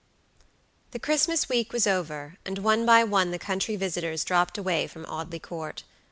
The 0.93 0.99
Christmas 0.99 1.47
week 1.47 1.71
was 1.71 1.85
over, 1.85 2.39
and 2.43 2.57
one 2.57 2.87
by 2.87 3.03
one 3.03 3.29
the 3.29 3.37
country 3.37 3.75
visitors 3.75 4.23
dropped 4.23 4.57
away 4.57 4.87
from 4.87 5.05
Audley 5.05 5.37
Court. 5.37 5.83